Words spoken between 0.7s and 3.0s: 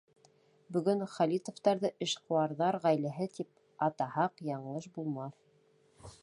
Бөгөн Хәлиловтарҙы эшҡыуарҙар